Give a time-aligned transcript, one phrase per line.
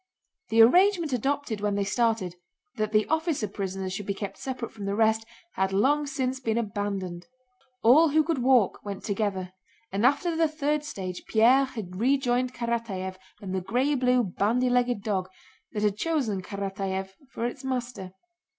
[0.49, 2.33] The arrangement adopted when they started,
[2.75, 6.57] that the officer prisoners should be kept separate from the rest, had long since been
[6.57, 7.27] abandoned.
[7.83, 9.53] All who could walk went together,
[9.91, 15.03] and after the third stage Pierre had rejoined Karatáev and the gray blue bandy legged
[15.03, 15.29] dog
[15.71, 18.13] that had chosen Karatáev for its master.